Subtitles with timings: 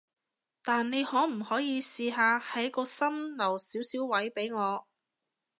[0.63, 4.87] 但你可唔可以試下喺個心留少少位畀我？